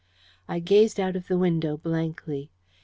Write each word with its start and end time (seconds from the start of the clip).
I 0.47 0.57
gazed 0.57 0.99
out 0.99 1.15
of 1.15 1.27
the 1.27 1.37
window 1.37 1.77
blankly. 1.77 2.49